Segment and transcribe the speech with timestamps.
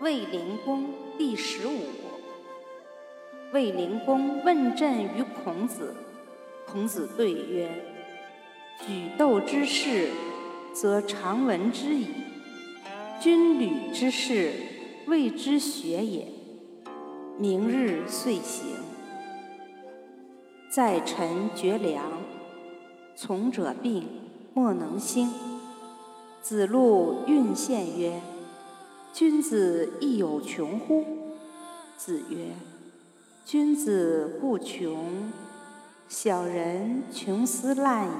[0.00, 0.86] 卫灵公
[1.18, 1.80] 第十五。
[3.52, 5.94] 卫灵公问政于孔子，
[6.66, 7.68] 孔子对曰
[8.86, 10.08] ：“举斗之事，
[10.72, 12.06] 则常闻之矣；
[13.20, 14.54] 军旅之事，
[15.06, 16.26] 谓之学也。
[17.36, 18.76] 明日遂行。
[20.70, 22.10] 在臣绝粮，
[23.14, 24.08] 从者病，
[24.54, 25.30] 莫能兴。”
[26.40, 28.22] 子路运献曰
[29.12, 31.04] ：“君子亦有穷乎？”
[31.96, 32.54] 子曰
[33.44, 35.30] ：“君子固穷，
[36.08, 38.10] 小人穷斯滥矣。”